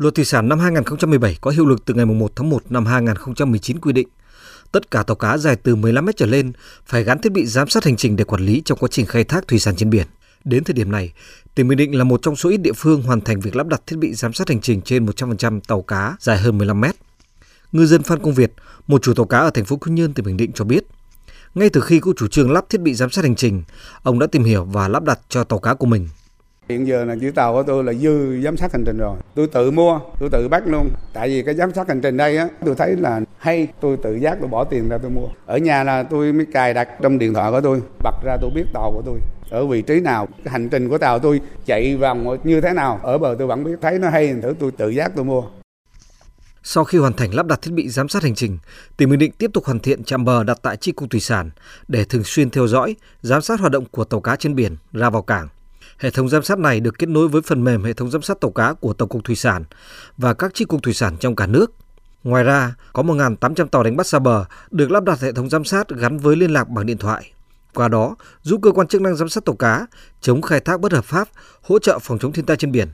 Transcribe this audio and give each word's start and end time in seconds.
Luật 0.00 0.14
thủy 0.14 0.24
sản 0.24 0.48
năm 0.48 0.58
2017 0.58 1.36
có 1.40 1.50
hiệu 1.50 1.66
lực 1.66 1.84
từ 1.84 1.94
ngày 1.94 2.06
1 2.06 2.32
tháng 2.36 2.50
1 2.50 2.62
năm 2.72 2.86
2019 2.86 3.78
quy 3.78 3.92
định 3.92 4.08
tất 4.72 4.90
cả 4.90 5.02
tàu 5.02 5.14
cá 5.14 5.38
dài 5.38 5.56
từ 5.56 5.76
15 5.76 6.04
mét 6.04 6.16
trở 6.16 6.26
lên 6.26 6.52
phải 6.86 7.04
gắn 7.04 7.18
thiết 7.18 7.32
bị 7.32 7.46
giám 7.46 7.68
sát 7.68 7.84
hành 7.84 7.96
trình 7.96 8.16
để 8.16 8.24
quản 8.24 8.42
lý 8.42 8.62
trong 8.64 8.78
quá 8.78 8.88
trình 8.92 9.06
khai 9.06 9.24
thác 9.24 9.48
thủy 9.48 9.58
sản 9.58 9.76
trên 9.76 9.90
biển. 9.90 10.06
Đến 10.44 10.64
thời 10.64 10.74
điểm 10.74 10.92
này, 10.92 11.12
tỉnh 11.54 11.68
Bình 11.68 11.78
Định 11.78 11.98
là 11.98 12.04
một 12.04 12.22
trong 12.22 12.36
số 12.36 12.50
ít 12.50 12.56
địa 12.56 12.72
phương 12.72 13.02
hoàn 13.02 13.20
thành 13.20 13.40
việc 13.40 13.56
lắp 13.56 13.66
đặt 13.66 13.82
thiết 13.86 13.96
bị 13.96 14.14
giám 14.14 14.32
sát 14.32 14.48
hành 14.48 14.60
trình 14.60 14.82
trên 14.82 15.06
100% 15.06 15.60
tàu 15.68 15.82
cá 15.82 16.16
dài 16.20 16.38
hơn 16.38 16.58
15 16.58 16.80
mét. 16.80 16.94
Ngư 17.72 17.86
dân 17.86 18.02
Phan 18.02 18.22
Công 18.22 18.34
Việt, 18.34 18.52
một 18.86 19.02
chủ 19.02 19.14
tàu 19.14 19.26
cá 19.26 19.38
ở 19.38 19.50
thành 19.50 19.64
phố 19.64 19.76
Quy 19.76 19.92
Nhơn, 19.92 20.14
tỉnh 20.14 20.26
Bình 20.26 20.36
Định 20.36 20.52
cho 20.54 20.64
biết, 20.64 20.84
ngay 21.54 21.70
từ 21.70 21.80
khi 21.80 22.00
có 22.00 22.12
chủ 22.16 22.28
trương 22.28 22.52
lắp 22.52 22.64
thiết 22.68 22.80
bị 22.80 22.94
giám 22.94 23.10
sát 23.10 23.22
hành 23.22 23.36
trình, 23.36 23.62
ông 24.02 24.18
đã 24.18 24.26
tìm 24.26 24.44
hiểu 24.44 24.64
và 24.64 24.88
lắp 24.88 25.02
đặt 25.02 25.20
cho 25.28 25.44
tàu 25.44 25.58
cá 25.58 25.74
của 25.74 25.86
mình. 25.86 26.08
Hiện 26.70 26.86
giờ 26.86 27.04
là 27.04 27.16
chiếc 27.20 27.34
tàu 27.34 27.52
của 27.52 27.62
tôi 27.62 27.84
là 27.84 27.92
dư 27.92 28.40
giám 28.42 28.56
sát 28.56 28.72
hành 28.72 28.84
trình 28.84 28.98
rồi. 28.98 29.16
Tôi 29.34 29.46
tự 29.46 29.70
mua, 29.70 30.00
tôi 30.20 30.28
tự 30.32 30.48
bắt 30.48 30.62
luôn. 30.66 30.90
Tại 31.12 31.28
vì 31.28 31.42
cái 31.42 31.54
giám 31.54 31.74
sát 31.74 31.88
hành 31.88 32.00
trình 32.00 32.16
đây 32.16 32.36
á, 32.36 32.48
tôi 32.64 32.74
thấy 32.74 32.96
là 32.96 33.20
hay, 33.38 33.68
tôi 33.80 33.96
tự 34.02 34.14
giác 34.14 34.36
tôi 34.40 34.48
bỏ 34.48 34.64
tiền 34.64 34.88
ra 34.88 34.98
tôi 34.98 35.10
mua. 35.10 35.26
Ở 35.46 35.58
nhà 35.58 35.84
là 35.84 36.02
tôi 36.02 36.32
mới 36.32 36.46
cài 36.52 36.74
đặt 36.74 36.88
trong 37.02 37.18
điện 37.18 37.34
thoại 37.34 37.50
của 37.50 37.60
tôi, 37.60 37.82
bật 38.02 38.14
ra 38.24 38.36
tôi 38.40 38.50
biết 38.54 38.64
tàu 38.74 38.92
của 38.92 39.02
tôi 39.06 39.18
ở 39.50 39.66
vị 39.66 39.82
trí 39.82 40.00
nào, 40.00 40.28
cái 40.44 40.52
hành 40.52 40.68
trình 40.68 40.88
của 40.88 40.98
tàu 40.98 41.18
tôi 41.18 41.40
chạy 41.66 41.96
vòng 41.96 42.38
như 42.44 42.60
thế 42.60 42.72
nào, 42.72 43.00
ở 43.02 43.18
bờ 43.18 43.36
tôi 43.38 43.46
vẫn 43.46 43.64
biết, 43.64 43.78
thấy 43.82 43.98
nó 43.98 44.08
hay 44.08 44.34
thử 44.42 44.54
tôi 44.58 44.70
tự 44.70 44.88
giác 44.88 45.12
tôi 45.16 45.24
mua. 45.24 45.42
Sau 46.62 46.84
khi 46.84 46.98
hoàn 46.98 47.12
thành 47.12 47.34
lắp 47.34 47.46
đặt 47.46 47.62
thiết 47.62 47.72
bị 47.74 47.88
giám 47.88 48.08
sát 48.08 48.22
hành 48.22 48.34
trình, 48.34 48.58
tỉnh 48.96 49.10
Bình 49.10 49.18
Định 49.18 49.32
tiếp 49.38 49.50
tục 49.54 49.64
hoàn 49.64 49.78
thiện 49.78 50.04
trạm 50.04 50.24
bờ 50.24 50.44
đặt 50.44 50.58
tại 50.62 50.76
chi 50.76 50.92
cục 50.92 51.10
thủy 51.10 51.20
sản 51.20 51.50
để 51.88 52.04
thường 52.04 52.24
xuyên 52.24 52.50
theo 52.50 52.66
dõi, 52.66 52.96
giám 53.22 53.42
sát 53.42 53.60
hoạt 53.60 53.72
động 53.72 53.84
của 53.90 54.04
tàu 54.04 54.20
cá 54.20 54.36
trên 54.36 54.54
biển 54.54 54.76
ra 54.92 55.10
vào 55.10 55.22
cảng. 55.22 55.48
Hệ 56.00 56.10
thống 56.10 56.28
giám 56.28 56.42
sát 56.42 56.58
này 56.58 56.80
được 56.80 56.98
kết 56.98 57.08
nối 57.08 57.28
với 57.28 57.42
phần 57.42 57.64
mềm 57.64 57.84
hệ 57.84 57.92
thống 57.92 58.10
giám 58.10 58.22
sát 58.22 58.40
tàu 58.40 58.50
cá 58.50 58.72
của 58.72 58.92
Tổng 58.92 59.08
cục 59.08 59.24
Thủy 59.24 59.36
sản 59.36 59.64
và 60.16 60.34
các 60.34 60.54
chi 60.54 60.64
cục 60.64 60.82
thủy 60.82 60.94
sản 60.94 61.16
trong 61.20 61.36
cả 61.36 61.46
nước. 61.46 61.72
Ngoài 62.24 62.44
ra, 62.44 62.74
có 62.92 63.02
1.800 63.02 63.66
tàu 63.66 63.82
đánh 63.82 63.96
bắt 63.96 64.06
xa 64.06 64.18
bờ 64.18 64.44
được 64.70 64.90
lắp 64.90 65.04
đặt 65.04 65.20
hệ 65.20 65.32
thống 65.32 65.50
giám 65.50 65.64
sát 65.64 65.88
gắn 65.88 66.18
với 66.18 66.36
liên 66.36 66.50
lạc 66.50 66.68
bằng 66.68 66.86
điện 66.86 66.98
thoại. 66.98 67.32
Qua 67.74 67.88
đó, 67.88 68.16
giúp 68.42 68.60
cơ 68.62 68.72
quan 68.72 68.86
chức 68.86 69.02
năng 69.02 69.16
giám 69.16 69.28
sát 69.28 69.44
tàu 69.44 69.56
cá, 69.56 69.86
chống 70.20 70.42
khai 70.42 70.60
thác 70.60 70.80
bất 70.80 70.92
hợp 70.92 71.04
pháp, 71.04 71.28
hỗ 71.62 71.78
trợ 71.78 71.98
phòng 71.98 72.18
chống 72.18 72.32
thiên 72.32 72.46
tai 72.46 72.56
trên 72.56 72.72
biển. 72.72 72.88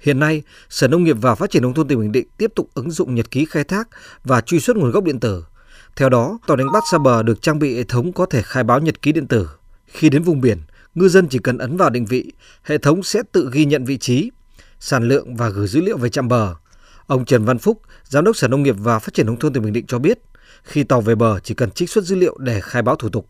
Hiện 0.00 0.20
nay, 0.20 0.42
Sở 0.68 0.88
Nông 0.88 1.04
nghiệp 1.04 1.16
và 1.20 1.34
Phát 1.34 1.50
triển 1.50 1.62
nông 1.62 1.74
thôn 1.74 1.88
tỉnh 1.88 2.00
Bình 2.00 2.12
Định 2.12 2.26
tiếp 2.36 2.52
tục 2.56 2.68
ứng 2.74 2.90
dụng 2.90 3.14
nhật 3.14 3.30
ký 3.30 3.44
khai 3.44 3.64
thác 3.64 3.88
và 4.24 4.40
truy 4.40 4.60
xuất 4.60 4.76
nguồn 4.76 4.90
gốc 4.90 5.04
điện 5.04 5.20
tử. 5.20 5.44
Theo 5.96 6.08
đó, 6.08 6.38
tàu 6.46 6.56
đánh 6.56 6.72
bắt 6.72 6.82
xa 6.90 6.98
bờ 6.98 7.22
được 7.22 7.42
trang 7.42 7.58
bị 7.58 7.76
hệ 7.76 7.84
thống 7.84 8.12
có 8.12 8.26
thể 8.26 8.42
khai 8.42 8.64
báo 8.64 8.80
nhật 8.80 9.02
ký 9.02 9.12
điện 9.12 9.26
tử. 9.26 9.48
Khi 9.86 10.10
đến 10.10 10.22
vùng 10.22 10.40
biển, 10.40 10.58
ngư 10.94 11.08
dân 11.08 11.28
chỉ 11.28 11.38
cần 11.38 11.58
ấn 11.58 11.76
vào 11.76 11.90
định 11.90 12.06
vị, 12.06 12.32
hệ 12.62 12.78
thống 12.78 13.02
sẽ 13.02 13.22
tự 13.32 13.50
ghi 13.52 13.64
nhận 13.64 13.84
vị 13.84 13.98
trí, 13.98 14.30
sản 14.80 15.08
lượng 15.08 15.36
và 15.36 15.48
gửi 15.48 15.68
dữ 15.68 15.80
liệu 15.80 15.98
về 15.98 16.08
trạm 16.08 16.28
bờ. 16.28 16.54
Ông 17.06 17.24
Trần 17.24 17.44
Văn 17.44 17.58
Phúc, 17.58 17.80
Giám 18.04 18.24
đốc 18.24 18.36
Sở 18.36 18.48
Nông 18.48 18.62
nghiệp 18.62 18.76
và 18.78 18.98
Phát 18.98 19.14
triển 19.14 19.26
nông 19.26 19.38
thôn 19.38 19.52
tỉnh 19.52 19.62
Bình 19.62 19.72
Định 19.72 19.86
cho 19.86 19.98
biết, 19.98 20.18
khi 20.62 20.84
tàu 20.84 21.00
về 21.00 21.14
bờ 21.14 21.40
chỉ 21.40 21.54
cần 21.54 21.70
trích 21.70 21.90
xuất 21.90 22.04
dữ 22.04 22.16
liệu 22.16 22.36
để 22.38 22.60
khai 22.60 22.82
báo 22.82 22.96
thủ 22.96 23.08
tục. 23.08 23.28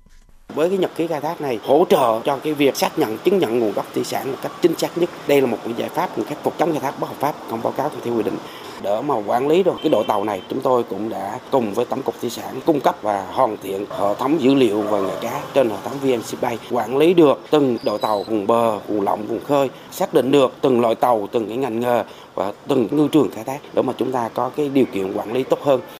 Với 0.55 0.69
cái 0.69 0.79
nhật 0.79 0.91
ký 0.97 1.07
khai 1.07 1.21
thác 1.21 1.41
này 1.41 1.59
hỗ 1.67 1.85
trợ 1.89 2.21
cho 2.25 2.37
cái 2.37 2.55
việc 2.55 2.77
xác 2.77 2.99
nhận 2.99 3.19
chứng 3.19 3.39
nhận 3.39 3.59
nguồn 3.59 3.73
gốc 3.73 3.87
thủy 3.95 4.05
sản 4.05 4.31
một 4.31 4.39
cách 4.43 4.53
chính 4.63 4.79
xác 4.79 4.99
nhất. 4.99 5.11
Đây 5.27 5.41
là 5.41 5.47
một 5.47 5.59
cái 5.65 5.75
giải 5.77 5.89
pháp 5.89 6.11
để 6.17 6.25
khắc 6.25 6.39
phục 6.43 6.59
chống 6.59 6.73
khai 6.73 6.81
thác 6.81 7.01
bất 7.01 7.09
hợp 7.09 7.17
pháp 7.19 7.35
không 7.51 7.61
báo 7.63 7.73
cáo 7.73 7.91
theo 8.05 8.15
quy 8.17 8.23
định. 8.23 8.37
Đỡ 8.83 9.03
mà 9.03 9.15
quản 9.27 9.49
lý 9.49 9.63
được 9.63 9.75
cái 9.83 9.89
đội 9.89 10.05
tàu 10.05 10.25
này, 10.25 10.43
chúng 10.51 10.61
tôi 10.61 10.83
cũng 10.83 11.09
đã 11.09 11.39
cùng 11.51 11.75
với 11.75 11.85
Tổng 11.85 12.03
cục 12.03 12.21
Thủy 12.21 12.31
sản 12.31 12.61
cung 12.67 12.81
cấp 12.81 12.97
và 13.03 13.27
hoàn 13.33 13.57
thiện 13.63 13.87
hệ 13.91 14.15
thống 14.19 14.41
dữ 14.41 14.55
liệu 14.55 14.83
và 14.83 15.01
nghề 15.01 15.15
cá 15.21 15.41
trên 15.55 15.71
hệ 15.71 15.77
thống 15.85 15.93
VNCPay, 16.03 16.59
quản 16.71 16.97
lý 16.97 17.15
được 17.15 17.41
từng 17.51 17.79
đội 17.85 17.99
tàu 17.99 18.23
vùng 18.23 18.47
bờ, 18.47 18.79
vùng 18.79 19.03
lộng, 19.03 19.27
vùng 19.27 19.45
khơi, 19.45 19.71
xác 19.91 20.15
định 20.15 20.31
được 20.31 20.53
từng 20.61 20.81
loại 20.81 20.95
tàu, 20.95 21.29
từng 21.33 21.49
cái 21.49 21.57
ngành 21.57 21.81
nghề 21.81 22.03
và 22.35 22.53
từng 22.69 22.89
ngư 22.91 23.09
trường 23.09 23.31
khai 23.31 23.45
thác 23.45 23.59
để 23.73 23.83
mà 23.83 23.93
chúng 23.99 24.13
ta 24.13 24.29
có 24.35 24.51
cái 24.57 24.69
điều 24.69 24.85
kiện 24.93 25.13
quản 25.13 25.33
lý 25.33 25.43
tốt 25.43 25.59
hơn. 25.63 25.81